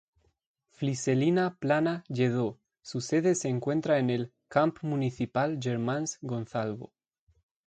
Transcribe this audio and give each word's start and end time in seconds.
Fliselina-Plana 0.71 2.05
Lledó, 2.07 2.59
su 2.81 3.01
sede 3.01 3.35
se 3.35 3.49
encuentra 3.49 3.99
en 3.99 4.09
el 4.09 4.33
"Camp 4.47 4.81
Municipal 4.81 5.59
Germans 5.61 6.17
Gonzalvo". 6.23 6.91